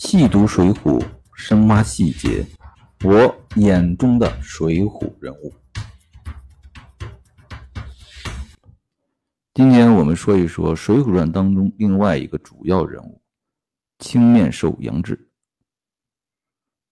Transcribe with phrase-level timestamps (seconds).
[0.00, 0.98] 细读《水浒》，
[1.34, 2.46] 深挖细节，
[3.04, 5.52] 我眼中的水浒人物。
[9.52, 13.20] 今天我们说一说《水浒传》当中另外一个主要人物——
[14.00, 15.28] 青面兽杨志。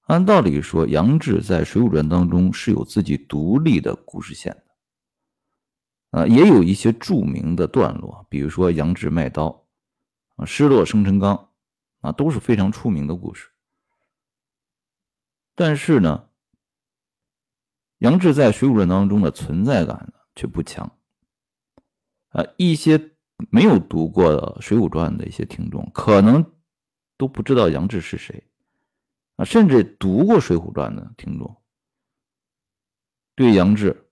[0.02, 4.54] 按道理说，杨志在《水浒传》当中是有自己独立的故事线
[6.12, 9.64] 的，啊，也有一些著名的段落，比如说杨志卖刀，
[10.36, 11.47] 啊，失落生辰纲。
[12.01, 13.51] 啊，都是非常出名的故事。
[15.55, 16.29] 但是呢，
[17.98, 20.98] 杨志在《水浒传》当中的存在感呢却不强。
[22.29, 23.16] 啊，一些
[23.51, 26.45] 没有读过《水浒传》的一些听众，可能
[27.16, 28.45] 都不知道杨志是谁。
[29.37, 31.60] 啊，甚至读过《水浒传》的听众，
[33.35, 34.10] 对杨志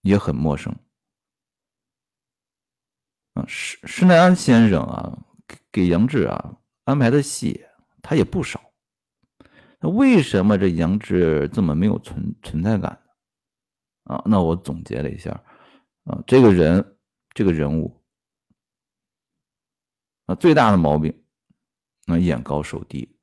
[0.00, 0.74] 也很陌生。
[3.34, 5.26] 啊，施施耐庵先生啊。
[5.72, 7.64] 给杨志啊安排的戏，
[8.02, 8.60] 他也不少。
[9.80, 13.00] 那为什么这杨志这么没有存存在感
[14.04, 14.14] 呢？
[14.14, 15.30] 啊，那我总结了一下，
[16.04, 16.96] 啊，这个人
[17.32, 18.02] 这个人物
[20.26, 21.22] 啊最大的毛病，
[22.06, 23.16] 那眼高手低，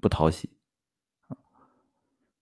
[0.00, 0.50] 不讨喜。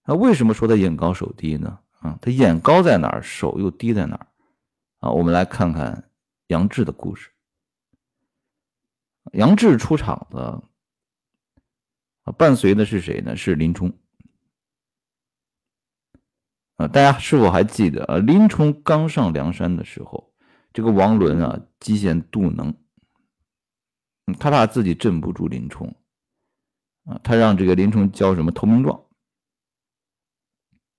[0.05, 1.79] 那为什么说他眼高手低呢？
[2.01, 4.27] 啊，他眼高在哪儿，手又低在哪儿？
[4.99, 6.11] 啊，我们来看看
[6.49, 7.31] 杨志的故事。
[9.33, 10.63] 杨志出场的
[12.33, 13.37] 伴随的是谁呢？
[13.37, 13.93] 是林冲
[16.77, 16.89] 啊！
[16.89, 18.19] 大家是否还记得啊？
[18.19, 20.35] 林冲刚上梁山的时候，
[20.73, 22.75] 这个王伦啊，嫉贤妒能，
[24.39, 25.95] 他怕自己镇不住林冲
[27.05, 29.07] 啊，他让这个林冲交什么投名状。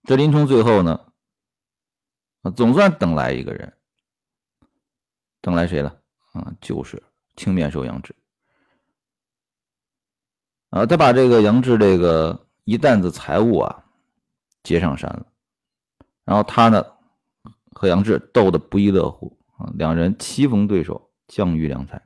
[0.04, 1.12] 这林冲最后呢，
[2.44, 3.78] 啊，总算等来一个人，
[5.42, 6.02] 等来谁了？
[6.34, 7.04] 啊，就是。
[7.38, 8.14] 青面兽杨志
[10.72, 13.86] 啊，他把这个杨志这个一担子财物啊
[14.64, 15.26] 接上山了，
[16.26, 16.86] 然后他呢
[17.72, 22.06] 和杨志斗得不亦乐乎啊，两人棋逢对手，将遇良才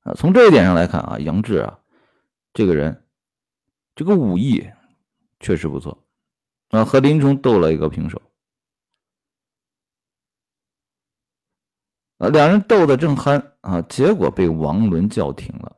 [0.00, 0.14] 啊。
[0.14, 1.78] 从这一点上来看啊，杨志啊
[2.52, 3.06] 这个人
[3.94, 4.68] 这个武艺
[5.38, 6.04] 确实不错
[6.70, 8.20] 啊，和林冲斗了一个平手。
[12.22, 15.76] 啊，两人斗得正酣啊，结果被王伦叫停了。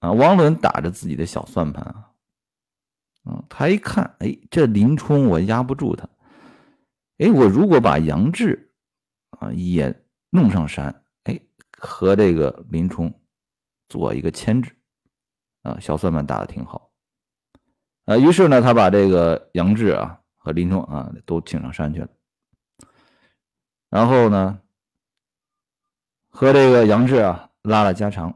[0.00, 2.10] 啊，王伦打着自己的小算盘啊，
[3.24, 6.06] 啊，他一看，哎，这林冲我压不住他，
[7.16, 8.70] 哎，我如果把杨志
[9.30, 11.40] 啊也弄上山，哎，
[11.78, 13.10] 和这个林冲
[13.88, 14.70] 做一个牵制，
[15.62, 16.90] 啊，小算盘打的挺好。
[18.04, 22.08] 啊，于是呢，他把这个杨志啊和林冲啊都请上山去了，
[23.88, 24.60] 然后呢。
[26.38, 28.32] 和这个杨志啊拉了家常，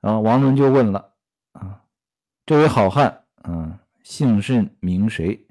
[0.00, 1.12] 然后王伦就问了
[1.52, 1.84] 啊，
[2.46, 5.46] 这位好汉，嗯，姓甚名谁？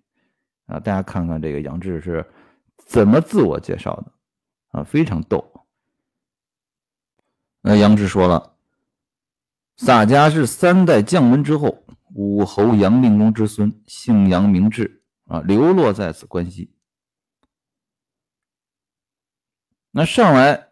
[0.66, 2.28] 啊，大家看看这个杨志是
[2.78, 4.12] 怎么自我介绍的
[4.70, 5.68] 啊，非常逗。
[7.62, 8.56] 那杨志说了，
[9.78, 16.74] 洒家是三代将门之后，武侯杨令公之孙，姓杨名志啊，流落在此关西。
[19.92, 20.71] 那上来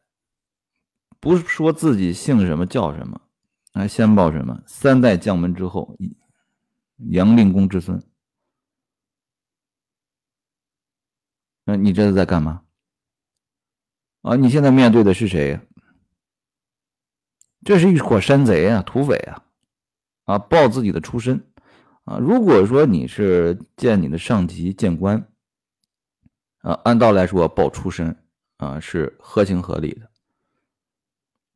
[1.19, 3.21] 不是说自己姓什么叫什么，
[3.73, 5.97] 啊，先报什么三代将门之后，
[7.09, 8.01] 杨令公之孙。
[11.65, 12.63] 那你这是在干嘛？
[14.21, 15.59] 啊，你现在面对的是谁？
[17.63, 19.43] 这是一伙山贼啊，土匪啊，
[20.25, 21.51] 啊，报自己的出身
[22.05, 22.17] 啊。
[22.17, 25.27] 如果说你是见你的上级见官，
[26.59, 28.15] 啊，按道来说报出身。
[28.57, 30.11] 啊，是合情合理的。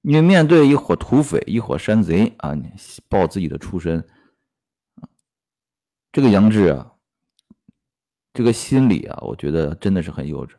[0.05, 2.69] 你面对一伙土匪、一伙山贼啊，你
[3.07, 4.05] 报自己的出身，
[6.11, 6.91] 这个杨志啊，
[8.33, 10.55] 这个心理啊，我觉得真的是很幼稚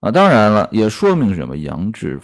[0.00, 0.10] 啊。
[0.10, 1.54] 当然了，也说明什么？
[1.58, 2.18] 杨志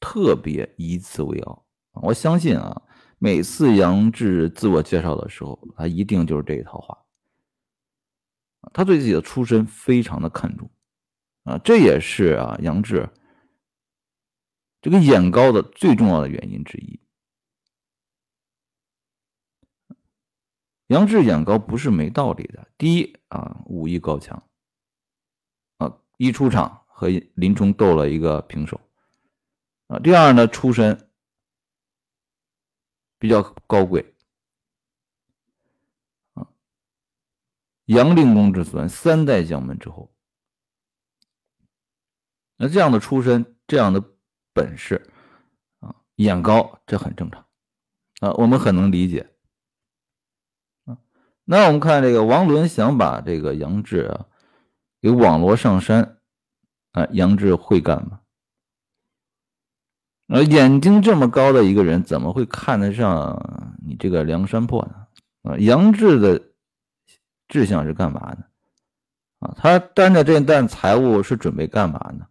[0.00, 1.64] 特别以此为傲。
[1.92, 2.82] 我相信啊，
[3.18, 6.98] 每次杨志自我介绍的时候，他一定就是这一套话。
[8.72, 10.68] 他对自己的出身非常的看重。
[11.44, 13.08] 啊，这也是啊杨志
[14.84, 17.00] 这个眼高的最重要的原因之一。
[20.88, 22.68] 杨志眼高不是没道理的。
[22.76, 24.46] 第一啊，武艺高强，
[25.78, 28.78] 啊，一出场和林冲斗了一个平手，
[29.86, 31.08] 啊，第二呢，出身
[33.18, 34.14] 比较高贵，
[36.34, 36.46] 啊，
[37.86, 40.14] 杨令公之孙，三代将门之后。
[42.56, 44.13] 那这样的出身，这样的
[44.54, 45.06] 本事，
[45.80, 47.44] 啊，眼高，这很正常
[48.20, 49.28] 啊，我们很能理解
[50.84, 50.96] 啊。
[51.44, 54.26] 那我们看这个王伦想把这个杨志啊
[55.02, 56.18] 给网罗上山
[56.92, 58.20] 啊，杨志会干吗？
[60.28, 65.06] 呃，眼睛这么高的一个人，怎么会看得上你这个梁山泊呢？
[65.42, 66.40] 啊，杨志的
[67.48, 68.44] 志向是干嘛呢？
[69.40, 72.26] 啊，他担着这担财物是准备干嘛呢？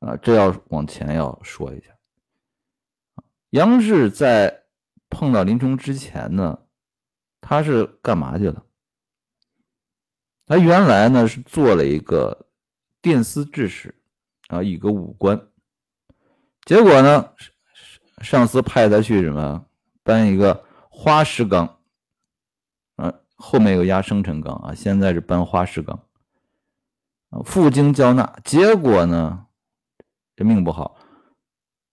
[0.00, 1.86] 啊，这要往前要说一下。
[3.50, 4.64] 杨志在
[5.08, 6.58] 碰到林冲之前呢，
[7.40, 8.62] 他是干嘛去了？
[10.46, 12.46] 他原来呢是做了一个
[13.00, 13.94] 殿司制使
[14.48, 15.48] 啊，一个武官。
[16.64, 17.32] 结果呢，
[18.20, 19.64] 上司派他去什么
[20.02, 21.78] 搬一个花石纲，
[22.96, 26.00] 啊，后面又压生辰纲啊，现在是搬花石纲，
[27.30, 28.38] 啊，负荆交纳。
[28.44, 29.45] 结果呢，
[30.36, 31.00] 这命不好，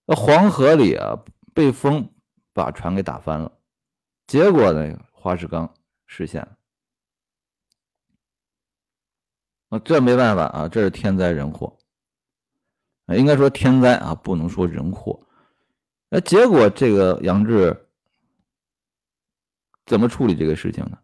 [0.05, 1.17] 那黄河里啊
[1.53, 2.13] 被风
[2.51, 3.57] 把船给打翻了，
[4.27, 5.73] 结果呢，花石纲
[6.05, 6.41] 失陷
[9.69, 11.79] 了，这没办法啊，这是天灾人祸。
[13.17, 15.27] 应该说天灾啊，不能说人祸。
[16.09, 17.89] 那结果这个杨志
[19.85, 20.99] 怎么处理这个事情呢？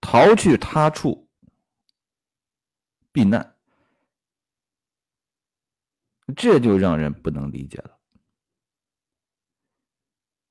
[0.00, 1.28] 逃去他处
[3.10, 3.51] 避难，
[6.34, 7.98] 这就让人不能理解了。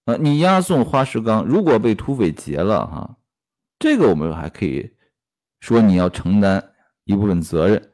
[0.06, 3.18] 啊，你押送花石纲，如果被土匪劫了哈，
[3.78, 4.92] 这个我们还可以
[5.60, 6.74] 说你要承担
[7.04, 7.92] 一部分责任。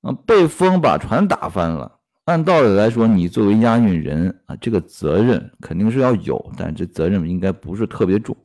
[0.00, 2.00] 啊，被风把船打翻了。
[2.24, 8.36] 按道理来说，你作为押运人啊，这个责任肯定是要有，但这责任应该不是特别重。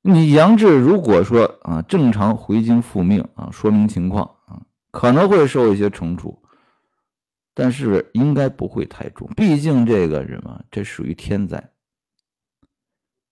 [0.00, 6.42] 你杨志如果说啊，正常回京复命啊，说明情况啊，可能会受一些惩处，
[7.52, 9.28] 但是应该不会太重。
[9.36, 11.72] 毕竟这个什么，这属于天灾。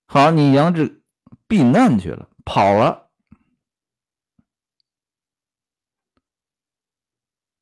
[0.07, 1.03] 好，你杨志
[1.47, 3.11] 避难去了，跑了。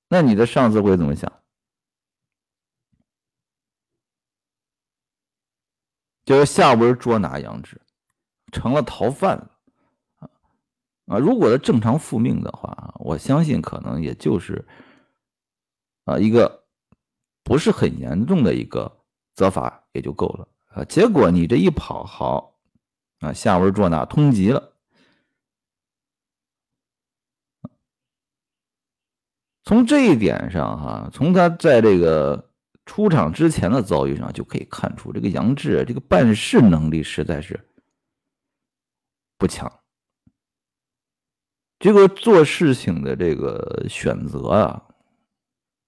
[0.09, 1.33] 那你的上司会怎么想？
[6.25, 7.81] 就是下文捉拿杨志，
[8.55, 9.51] 成了逃犯了
[11.07, 11.19] 啊！
[11.19, 14.65] 如果他正常复命的话我相信可能也就是
[16.07, 16.65] 啊一个
[17.43, 19.01] 不是很严重的一个
[19.35, 20.85] 责罚也就够了啊。
[20.85, 22.55] 结果你这一跑，好
[23.21, 24.71] 啊，下文捉拿通缉了。
[29.67, 32.51] 从这一点上，哈，从他在这个
[32.85, 37.59] 出场之前的遭遇上就可以看出，这个杨志这个办事能力实在是
[39.45, 39.71] 不强，
[41.79, 44.83] 这个做事情的这个选择啊，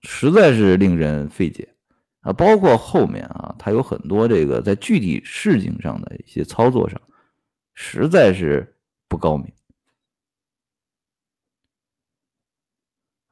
[0.03, 1.75] 实在是令人费解
[2.21, 2.35] 啊。
[2.35, 7.01] 包括后面啊，他有很多这个在具体事情上的一些操作上，
[7.73, 8.77] 实在是
[9.09, 9.51] 不高明。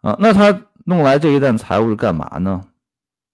[0.01, 2.67] 啊，那他弄来这一担财物是干嘛呢？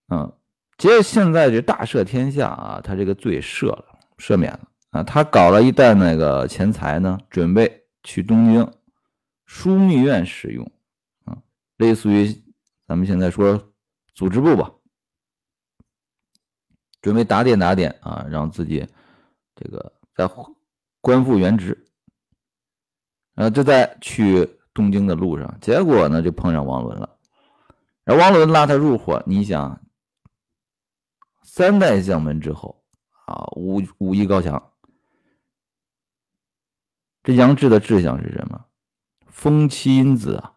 [0.08, 0.32] 啊，
[0.76, 5.02] 其实现在这大赦天下啊，他这个罪赦了，赦免了啊。
[5.02, 8.72] 他搞了一袋那个钱财呢，准备去东京
[9.46, 10.70] 枢密院使用
[11.24, 11.38] 啊，
[11.76, 12.26] 类似于
[12.86, 13.72] 咱们现在说
[14.15, 14.70] 组织部吧，
[17.00, 18.86] 准备打点打点啊，让自己
[19.56, 20.29] 这个在
[21.00, 21.86] 官复原职，
[23.34, 24.56] 啊，就在去。
[24.72, 27.19] 东京的路上，结果呢就碰上王伦了。
[28.05, 29.79] 然后王伦拉他入伙，你想，
[31.43, 32.81] 三代将门之后
[33.26, 34.69] 啊，武武艺高强。
[37.22, 38.65] 这杨志的志向是什么？
[39.27, 40.56] 封妻荫子啊，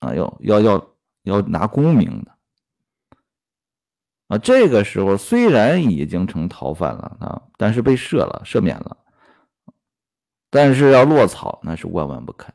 [0.00, 2.38] 啊，要要要要拿功名的
[4.28, 4.38] 啊。
[4.38, 8.96] 这个时候虽然已经成逃犯了啊，但是被赦了，赦免了，
[10.48, 12.54] 但是要落草那是万万不肯。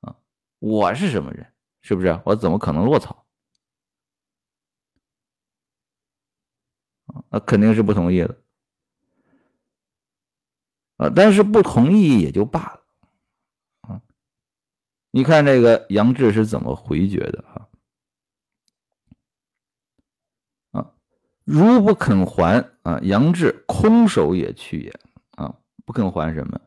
[0.00, 0.16] 啊
[0.60, 1.52] 我是什么人？
[1.80, 2.20] 是不是？
[2.24, 3.26] 我怎么可能落草？
[7.28, 8.42] 那肯定是不同意的
[11.02, 11.12] 啊！
[11.14, 12.80] 但是不同意也就罢了
[13.80, 14.00] 啊！
[15.10, 17.68] 你看这个杨志是怎么回绝的啊？
[20.80, 20.90] 啊，
[21.44, 25.00] 如不肯还啊，杨志空手也去也
[25.32, 25.54] 啊！
[25.84, 26.60] 不肯还什么？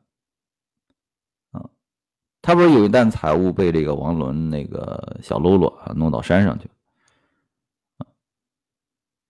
[2.42, 6.70] 他不是有一担财物被这个王伦那个小喽啰啊弄到山上去，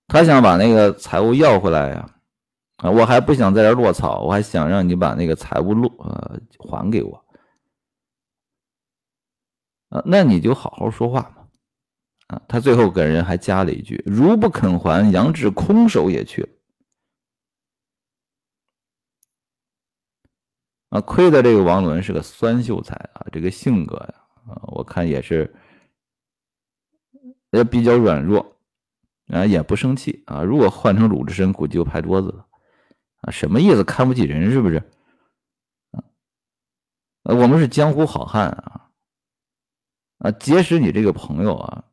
[0.08, 2.15] 他想把那个财物要回来呀，
[2.78, 7.26] 啊我还不想在这落草，我还想让你把那个财物落呃还给我，
[9.90, 11.48] 啊，那你就好好说话嘛。
[12.28, 16.50] 啊，他最后给人还加了一句：“如不肯还，杨志空手也去了。”
[20.90, 24.16] 啊，亏的这个王伦是个酸秀才啊，这个性格呀，
[24.48, 25.56] 啊，我看也是
[27.52, 28.58] 也比较软弱，
[29.28, 30.42] 啊，也不生气啊。
[30.42, 32.48] 如果换成鲁智深，估计就拍桌子了。
[33.26, 33.84] 啊，什么意思？
[33.84, 34.78] 看不起人是不是？
[35.92, 36.04] 啊，
[37.24, 38.90] 我们是江湖好汉啊，
[40.20, 41.84] 啊，结识你这个朋友啊，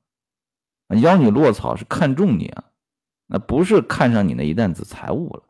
[1.00, 2.64] 邀你落草是看中你啊，
[3.26, 5.42] 那不是看上你那一担子财物了，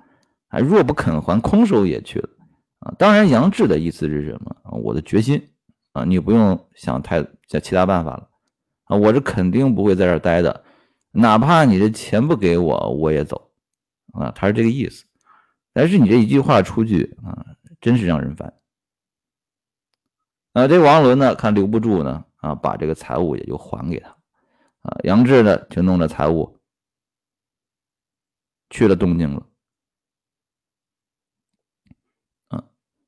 [0.49, 2.29] 啊，若不肯还，空手也去了。
[2.79, 4.71] 啊，当然，杨志的意思是什么啊？
[4.73, 5.51] 我的决心
[5.93, 8.29] 啊，你不用想太想其他办法了
[8.85, 10.65] 啊，我是肯定不会在这儿待的，
[11.11, 13.51] 哪怕你这钱不给我，我也走
[14.13, 14.31] 啊。
[14.31, 15.05] 他是这个意思，
[15.73, 17.47] 但是你这一句话出去啊，
[17.81, 18.53] 真是让人烦
[20.53, 20.69] 啊。
[20.69, 24.11] 这王伦呢，看留不住呢啊，把这个财物也就还给他
[24.83, 24.97] 啊。
[25.05, 26.61] 杨志呢，就弄着财物
[28.71, 29.47] 去了东京了。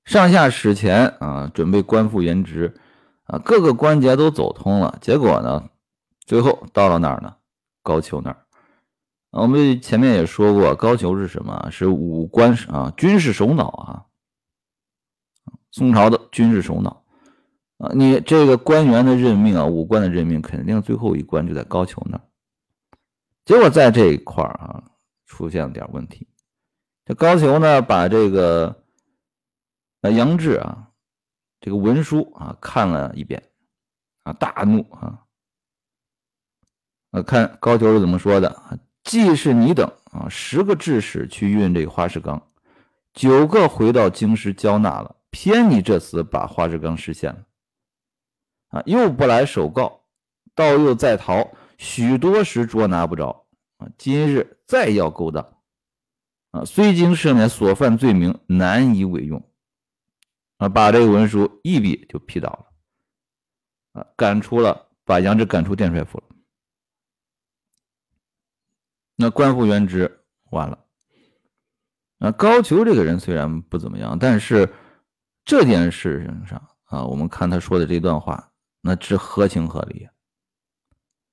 [0.05, 2.79] 上下使前啊，准备官复原职
[3.25, 4.99] 啊，各个关节都走通了。
[5.01, 5.71] 结果呢，
[6.27, 7.37] 最后到了哪儿呢？
[7.83, 8.44] 高俅那儿。
[9.37, 11.69] 我们前面也说过，高俅是什么？
[11.71, 14.07] 是武官啊，军事首脑啊。
[15.71, 17.05] 宋朝的军事首脑
[17.79, 22.23] 啊，你这个官员的任命啊，武官的任命，肯定最后一关就在高俅那儿。
[23.45, 24.85] 结果在这一块儿啊，
[25.27, 26.29] 出现了点问题。
[27.05, 28.81] 这高俅呢，把这个。
[30.13, 30.91] 杨志啊，
[31.61, 33.43] 这个文书啊看了一遍，
[34.25, 35.25] 啊大怒啊！
[37.13, 42.43] 啊，看高俅是怎么说的啊既是你等啊，十个致使去运这个花石纲，
[43.13, 47.45] 九个回到京师交纳了，偏你这厮把花石纲实现了，
[48.71, 50.01] 啊，又不来首告，
[50.55, 53.47] 道又在逃，许多时捉拿不着
[53.77, 53.89] 啊！
[53.99, 55.55] 今日再要勾当
[56.53, 59.43] 啊，虽经赦免所犯罪名，难以委用。
[60.59, 66.25] 啊，把这个文书一笔就批倒了，啊，赶出了，把杨志赶出殿帅府了。
[69.17, 70.79] 那官复原职完了。
[72.19, 74.73] 啊，高俅这个人虽然不怎么样，但是
[75.45, 80.09] 这件事情上啊，我们看他说的这段话，那只合情合理。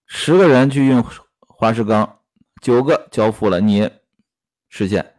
[0.06, 1.02] 十个人去运
[1.40, 2.20] 花石纲，
[2.62, 3.90] 九个交付了，你
[4.68, 5.16] 实现，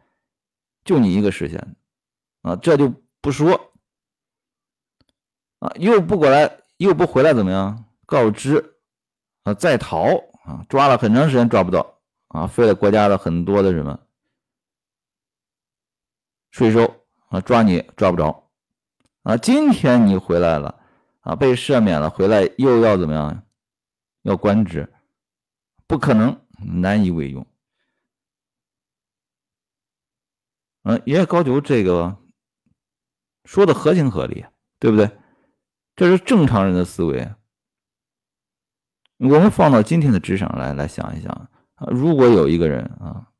[0.84, 1.76] 就你一个实现，
[2.42, 3.72] 啊，这就不说。
[5.60, 7.84] 啊，又不过来，又不回来，怎么样？
[8.04, 8.74] 告知
[9.44, 10.04] 啊，在逃
[10.44, 11.91] 啊，抓了很长时间抓不到
[12.32, 14.00] 啊，费了国家的很多的什么
[16.50, 18.50] 税收啊，抓你抓不着
[19.22, 19.36] 啊。
[19.36, 20.80] 今天你回来了
[21.20, 23.46] 啊，被赦免了，回来又要怎么样？
[24.22, 24.92] 要官职，
[25.86, 27.46] 不可能，难以为用。
[30.84, 32.16] 嗯，爷爷高俅这个
[33.44, 34.46] 说的合情合理，
[34.78, 35.10] 对不对？
[35.94, 37.34] 这是正常人的思维。
[39.18, 41.50] 我们放到今天的职场来来想一想
[41.90, 43.32] 如果有一个人啊，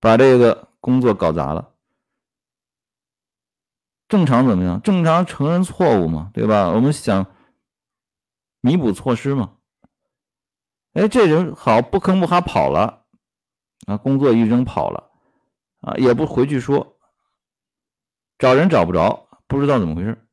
[0.00, 1.74] 把这个工作搞砸了，
[4.08, 4.80] 正常怎么样？
[4.82, 6.70] 正常承认错误嘛，对吧？
[6.70, 7.26] 我们想
[8.60, 9.56] 弥补措施嘛。
[10.94, 13.06] 哎，这人好不吭不哈跑了
[13.86, 15.10] 啊，工作一扔跑了
[15.80, 16.98] 啊，也不回去说，
[18.38, 20.26] 找人找不着，不知道怎么回事。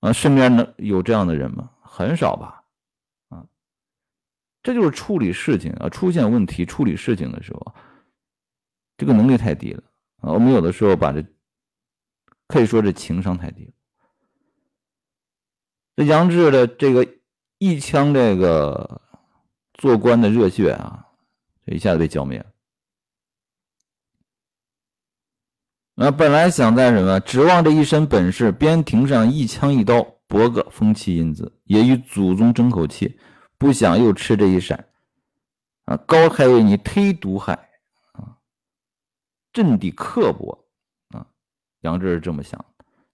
[0.00, 1.70] 啊，身边的有这样的人吗？
[1.82, 2.55] 很少吧。
[4.66, 7.72] 这就是处理事情啊，出现问题处理事情的时候，
[8.96, 9.80] 这个能力太低了
[10.16, 10.32] 啊。
[10.32, 11.24] 我们有的时候把这
[12.48, 13.70] 可以说这情商太低了。
[15.94, 17.06] 这杨志的这个
[17.58, 19.00] 一腔这个
[19.74, 21.06] 做官的热血啊，
[21.64, 22.46] 这一下子被浇灭了。
[25.94, 33.16] 那本来想在什么，指望这一身本事，边庭上一枪一刀博个风气因子，也与祖宗争口气，
[33.58, 34.88] 不想又吃这一闪。
[35.84, 37.52] 啊，高太尉你忒毒害
[38.12, 38.38] 啊，
[39.52, 40.66] 阵地刻薄
[41.10, 41.26] 啊，
[41.82, 42.64] 杨志是这么想，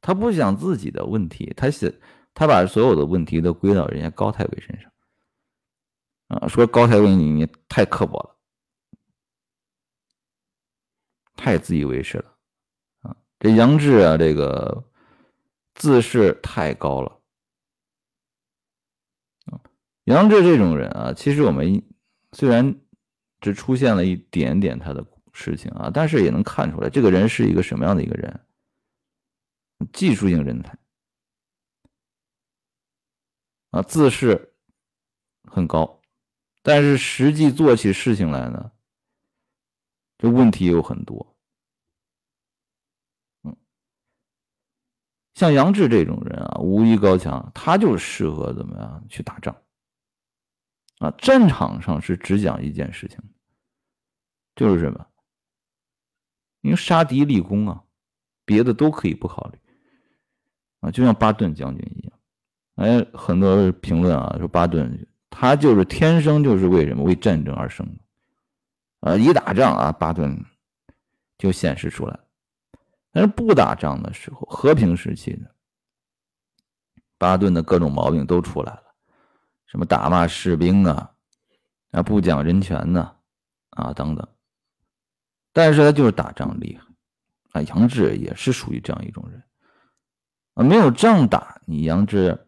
[0.00, 1.92] 他不想自己的问题，他想
[2.32, 4.90] 他把所有的问题都归到人家高太尉身上。
[6.28, 8.36] 啊，说高太尉你你太刻薄了，
[11.36, 12.24] 太自以为是了。
[13.02, 14.82] 啊这杨志啊，这个
[15.74, 17.20] 自视太高了
[20.04, 21.82] 杨志这种人啊，其实我们
[22.32, 22.74] 虽然
[23.40, 28.40] 只出现了一点点他的事情啊，但是也能看出来，这个人是一个什么样的一个人，
[29.92, 30.76] 技术性人才
[33.70, 34.54] 啊，自视
[35.44, 36.00] 很高，
[36.62, 38.72] 但是实际做起事情来呢，
[40.18, 41.34] 这问题有很多。
[45.34, 49.56] 像杨志这种人啊，武艺高强，他就适合怎么样去打仗
[51.02, 51.12] 啊？
[51.18, 53.18] 战场上是只讲一件事情，
[54.54, 55.04] 就是什么？
[56.60, 57.82] 因为杀敌立功啊，
[58.44, 59.58] 别的都可以不考虑
[60.80, 62.18] 啊，就像巴顿将军一样。
[62.76, 70.40] 哎，很多评论啊说巴顿他就是天生就是为什么为战争而生的啊，一打仗啊，巴顿
[71.36, 72.20] 就显示出来。
[73.10, 75.48] 但是不打仗的时候，和平时期呢，
[77.18, 78.91] 巴顿的各种毛病都出来了，
[79.72, 81.14] 什么打骂士兵啊，
[81.92, 83.16] 啊不讲人权呢，
[83.70, 84.28] 啊等等。
[85.50, 89.42] 但是他就是打仗厉害，啊，杨志也是属于这样一种人，
[90.52, 92.46] 啊，没有仗打，你杨志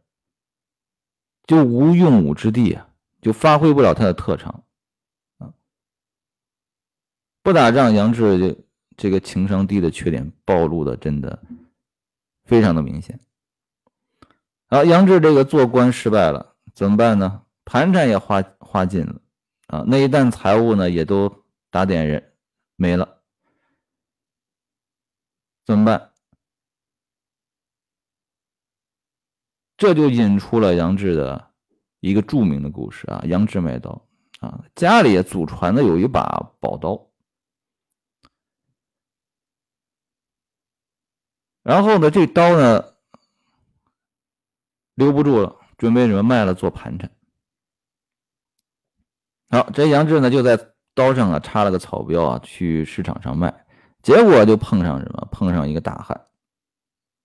[1.47, 2.91] 就无用武之地啊，
[3.23, 4.63] 就发挥不了他的特长，
[5.39, 5.55] 啊，
[7.43, 8.63] 不打仗，杨志就
[8.99, 11.43] 这个情商低的缺点暴露的真的
[12.45, 13.19] 非常的明显。
[14.67, 17.47] 啊，杨志这个做官失败了，怎么办呢？
[17.65, 19.21] 盘缠也花花尽了，
[19.69, 22.35] 啊，那一旦财物呢也都打点人。
[22.77, 23.23] 没了，
[25.65, 26.13] 怎么办？
[29.77, 31.53] 这就引出了杨志的
[32.01, 34.07] 一个著名的故事啊，杨志买刀
[34.41, 37.11] 啊，家里祖传的有一把宝刀，
[41.63, 42.95] 然后呢，这刀呢
[44.95, 47.11] 留不住了，准备什么卖了做盘缠。
[49.51, 50.73] 好，这杨志呢就在。
[50.97, 53.67] 刀上啊插了个草标啊，去市场上卖，
[54.01, 55.27] 结果就碰上什么？
[55.33, 56.25] 碰上一个大汉，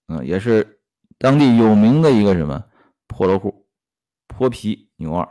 [0.08, 0.82] 嗯，也是
[1.20, 2.66] 当地有名的一个什么
[3.06, 3.68] 破落户，
[4.26, 5.24] 泼皮牛二。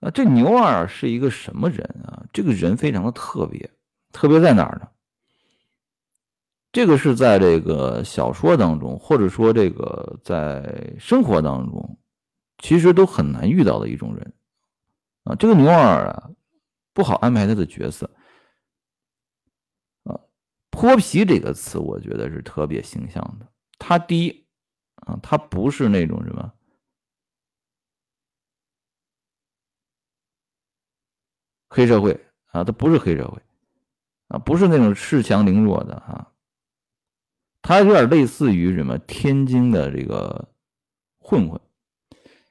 [0.00, 2.26] 啊，这牛二是一个什么人啊？
[2.32, 3.70] 这个人非常的特别，
[4.10, 4.88] 特别在哪儿呢？
[6.74, 11.98] 这个是在这个小说当中，或者说这个在生活当中。
[12.58, 14.32] 其实都很难遇到的一种人，
[15.24, 16.30] 啊，这个牛二啊，
[16.94, 18.08] 不好安排他的角色，
[20.04, 20.18] 啊，
[20.70, 23.46] 泼皮这个词，我觉得是特别形象的。
[23.76, 24.46] 他第一，
[24.94, 26.50] 啊，他不是那种什么
[31.68, 32.12] 黑社会
[32.46, 33.42] 啊，他不是黑社会，
[34.28, 36.32] 啊，不是那种恃强凌弱的啊，
[37.64, 40.52] 他有点类似于什么天津的这个
[41.18, 41.58] 混混。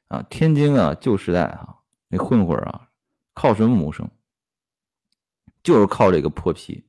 [0.08, 2.90] 啊，天津啊，旧时代啊，那混混啊，
[3.36, 4.10] 靠什么谋生？
[5.62, 6.84] 就是靠这个泼皮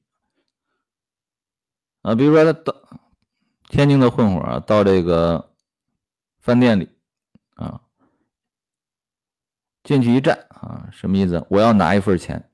[2.00, 2.14] 啊。
[2.14, 2.74] 比如说，他到
[3.68, 5.54] 天津的混混啊，到这个
[6.38, 6.90] 饭店里
[7.56, 7.82] 啊，
[9.82, 11.46] 进去一站啊，什么意思？
[11.50, 12.50] 我要拿一份钱。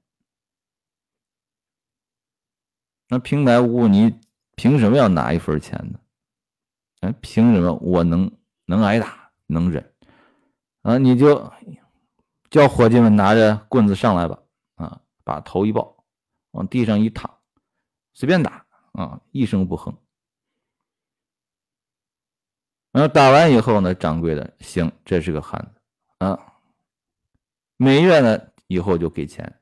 [3.08, 4.20] 那平白无故，你
[4.60, 5.98] 凭什么要拿一份钱呢？
[7.00, 8.30] 哎，凭什么我能
[8.66, 9.94] 能挨打，能忍？
[10.82, 11.50] 啊，你就
[12.50, 14.38] 叫伙计们拿着棍子上来吧，
[14.74, 16.04] 啊，把头一抱，
[16.50, 17.38] 往地上一躺，
[18.12, 19.96] 随便打啊，一声不哼。
[22.92, 25.80] 然后打完以后呢，掌柜的行，这是个汉子
[26.18, 26.38] 啊，
[27.78, 29.58] 每月呢以后就给钱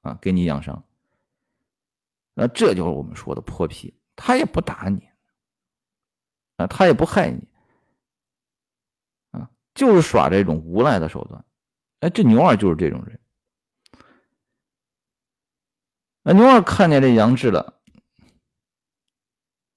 [0.00, 0.82] 啊，给你养伤。
[2.34, 5.08] 那这就是我们说的泼皮，他也不打你
[6.56, 7.48] 啊，他也不害你。
[9.30, 11.42] 啊就是耍这种无赖的手段，
[12.00, 13.18] 哎，这牛二就是这种人。
[16.22, 17.80] 那牛二看见这杨志了，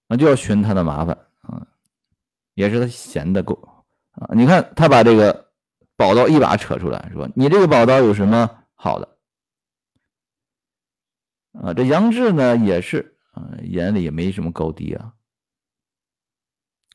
[0.07, 1.65] 那就要寻他的麻烦啊，
[2.53, 3.55] 也是他闲的够
[4.11, 4.27] 啊。
[4.35, 5.53] 你看他把这个
[5.95, 9.17] 宝刀一把扯出来，说：“你这个宝刀有什么好的？”
[11.63, 15.13] 啊，这杨志呢也是啊，眼里也没什么高低啊。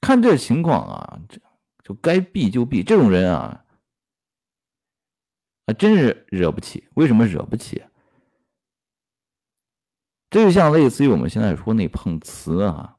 [0.01, 1.41] 看这情况啊，这。
[1.85, 3.65] 就该避就避，这种人啊，
[5.67, 6.87] 还真是惹不起。
[6.97, 7.83] 为什么惹不起？
[10.29, 12.99] 这就像类似于我们现在说那碰瓷啊，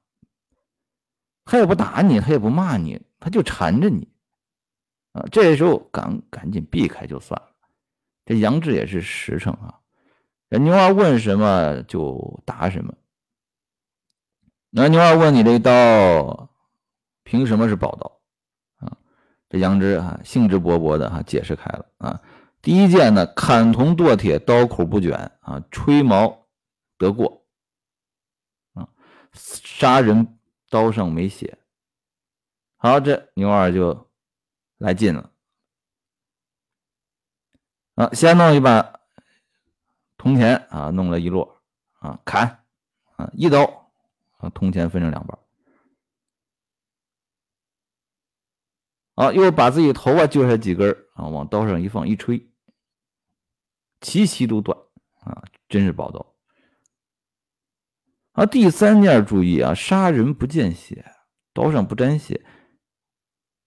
[1.45, 4.11] 他也不打你，他也不骂你，他就缠着你
[5.11, 5.23] 啊。
[5.31, 7.55] 这时候赶赶紧避开就算了。
[8.25, 9.81] 这杨志也是实诚啊，
[10.47, 12.91] 人牛二问什么就答什么。
[14.71, 16.49] 那牛二问你这刀
[17.23, 18.21] 凭什么是宝刀？
[18.85, 18.97] 啊
[19.49, 22.21] 这杨志啊，兴致勃勃的哈解释开了啊。
[22.61, 26.47] 第一件呢，砍铜剁铁，刀口不卷啊，吹毛
[26.97, 27.45] 得过
[28.73, 28.87] 啊，
[29.33, 30.37] 杀人
[30.69, 31.57] 刀上没血。
[32.77, 34.09] 好，这牛二就
[34.77, 35.31] 来劲了
[37.95, 38.09] 啊！
[38.13, 38.99] 先弄一把
[40.17, 41.57] 铜钱啊，弄了一摞
[41.99, 42.63] 啊，砍
[43.15, 43.78] 啊，一刀
[44.39, 45.39] 啊，铜钱分成两半。
[49.15, 52.51] 啊，又把自己头发揪下几根啊，往刀上一放，一吹，
[54.01, 54.77] 齐齐都断
[55.19, 55.43] 啊！
[55.67, 56.35] 真是宝刀。
[58.31, 61.05] 啊，第三件注意啊，杀人不见血，
[61.53, 62.45] 刀上不沾血。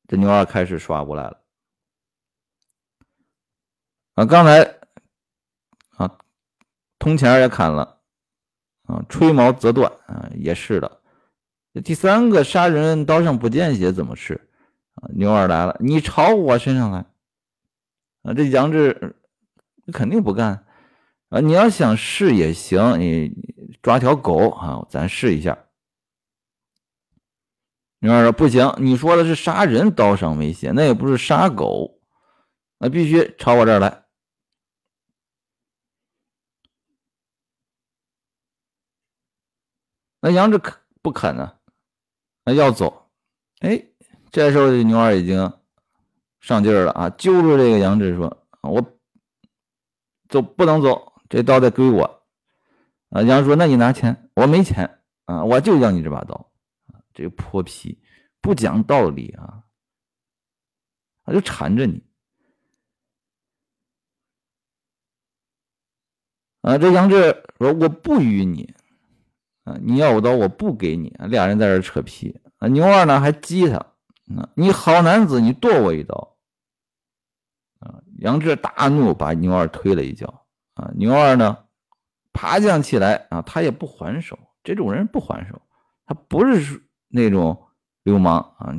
[0.09, 1.45] 这牛二开始耍过来了
[4.15, 4.25] 啊！
[4.25, 4.63] 刚才
[5.99, 6.19] 啊，
[6.99, 8.02] 铜钱也砍了
[8.92, 11.00] 啊，吹毛则断啊，也是的。
[11.83, 14.35] 第三个杀人刀上不见血怎么试？
[14.96, 17.07] 啊，牛二来了，你朝我身上来
[18.22, 18.35] 啊！
[18.35, 19.16] 这杨志
[19.90, 20.66] 肯定不干
[21.31, 21.40] 啊！
[21.40, 23.33] 你要想试也行，你
[23.81, 25.57] 抓条狗啊，咱试一下。
[28.00, 31.98] 牛二说不行，你说的是杀人刀上没血，那也不是杀狗，
[32.78, 34.02] 那必须朝我这儿来。
[40.23, 41.59] 那杨志肯不肯呢？
[42.45, 43.11] 那要走，
[43.59, 43.87] 哎。
[44.31, 45.53] 这时候，牛二已经
[46.41, 47.11] 上劲儿了啊！
[47.11, 48.99] 揪住这个杨志说：“我
[50.31, 52.25] 走不能走，这刀得归我。”
[53.13, 56.51] 啊，杨说：“那你拿钱，我没钱啊，我就要你这把刀。”
[57.13, 58.03] 这个泼皮
[58.41, 59.65] 不讲道理啊，
[61.25, 62.03] 他就缠着你
[66.63, 66.79] 啊！
[66.79, 68.75] 这杨志说：“我不与你
[69.64, 73.77] 啊，你要我刀，我不给你。”俩人在这扯皮啊，牛二呢还激他。
[73.77, 76.37] 啊你好男子，你剁我一刀！
[77.81, 80.46] 啊，杨志大怒，把牛二推了一脚。
[80.75, 81.59] 啊，牛二呢，
[82.33, 84.38] 爬将起来啊，他也不还手。
[84.64, 85.61] 这种人不还手，
[86.07, 87.66] 他不是那种
[88.05, 88.72] 流氓啊，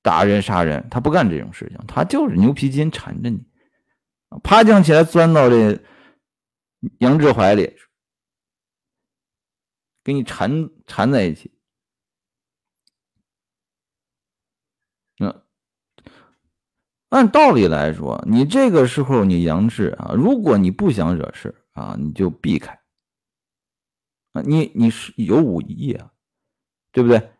[0.00, 3.44] 打人杀人，他不干这种事情，他就是牛皮筋缠着你。
[4.42, 5.78] 爬将起来，钻到这
[6.98, 7.74] 杨志怀里，
[10.04, 11.50] 给你缠缠在一起。
[17.10, 22.82] 按道理来说，你这个时候你杨志啊，如果你不想惹事啊，你就避开
[24.32, 26.12] 啊，你你是有武艺啊，
[26.90, 27.32] 对不对？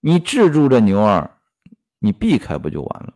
[0.00, 1.38] 你制住这牛二，
[2.00, 3.14] 你避开不就完了？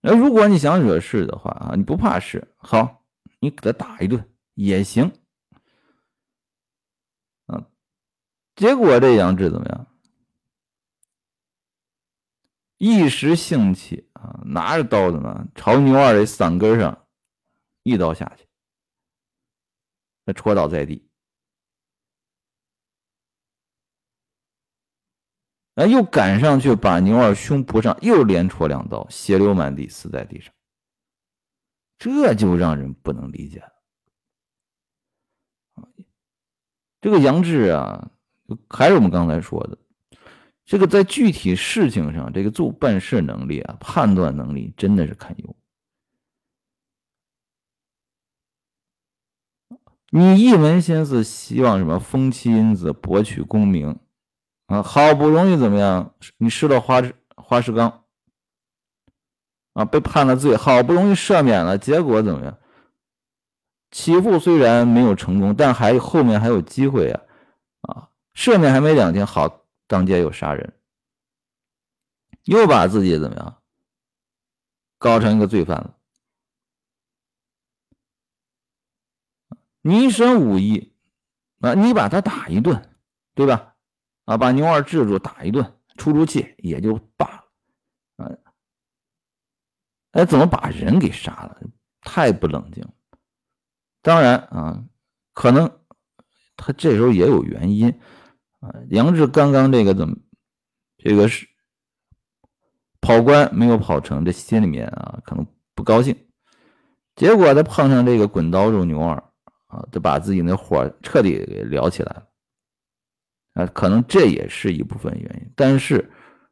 [0.00, 2.97] 那如果你想惹事的话啊，你不怕事，好，
[3.40, 5.12] 你给他打一顿也行
[7.46, 7.66] 啊。
[8.56, 9.86] 结果这杨志怎么样？
[12.78, 17.08] 一时兴起啊，拿着刀子呢，朝牛二的嗓根上
[17.82, 18.46] 一刀下去，
[20.24, 21.10] 他戳倒在地。
[25.74, 30.54] 哎，又赶上去把牛二胸脯上又连戳两刀，血流满地，死在地上。
[31.98, 33.72] 这就让人不能理解了。
[37.00, 38.10] 这个杨志啊，
[38.68, 39.78] 还是我们刚才说的。
[40.64, 45.56] 这个在具体事情上，这个做办事能力啊，判断能力真的是堪忧。
[50.10, 53.98] 你一门心思希望什么风妻因子，博取功名
[54.66, 57.02] 啊，好不容易怎么样，你失了花
[57.36, 58.04] 花石纲
[59.78, 62.58] 啊，被判了罪，好不容易赦免了，结果怎么样？
[63.92, 67.22] 起复虽然没有成功，但还后面还有机会啊
[67.82, 69.64] 啊，赦免还没两天，好。
[69.90, 70.74] 当街又杀人，
[72.44, 73.56] 又把自己怎么样
[74.98, 75.94] 搞成一个罪犯了？
[79.80, 80.92] 你一身武艺
[81.60, 82.94] 啊，你把他打一顿，
[83.34, 83.76] 对吧？
[84.26, 87.37] 啊，把牛二制住，打一顿，出出气也就罢了。
[90.12, 91.60] 哎，怎么把人给杀了？
[92.02, 92.84] 太不冷静。
[94.02, 94.82] 当然啊，
[95.34, 95.70] 可能
[96.56, 97.88] 他这时候也有原因。
[98.60, 100.16] 啊，杨志刚刚这个怎么，
[100.96, 101.46] 这个是
[103.00, 106.16] 跑官没有跑成，这心里面啊可能不高兴。
[107.14, 109.14] 结果他碰上这个滚刀肉牛二
[109.66, 112.28] 啊，就把自己那火彻底给燎起来了。
[113.54, 115.52] 啊，可能这也是一部分原因。
[115.54, 116.10] 但是，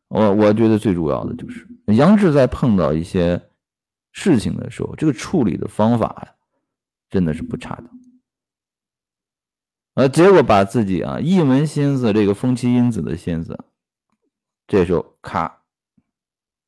[0.09, 3.51] 我我觉得最主要的就是杨志在碰到一些
[4.13, 6.37] 事情的时候，这个处理的方法，
[7.11, 7.91] 真的是不差的。
[9.95, 13.59] 呃，结果把自己啊一门心思这个风妻因子的心思，
[14.67, 15.63] 这时候咔，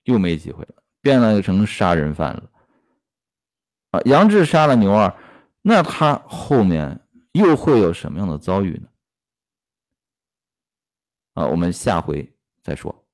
[0.05, 2.51] 又没机会了，变了成杀人犯了。
[3.91, 5.15] 啊，杨志杀了牛二，
[5.63, 7.01] 那他后面
[7.33, 8.89] 又会有什么样的遭遇呢？
[11.35, 13.05] 啊，我们下回再说。